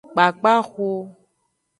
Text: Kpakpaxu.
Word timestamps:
Kpakpaxu. 0.13 0.87